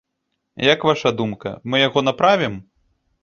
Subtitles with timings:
[0.67, 2.53] Як ваша думка, мы яго направім?